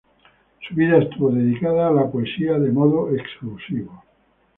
[0.67, 4.01] Su vida estuvo dedicada a la poesía de modo exclusivo.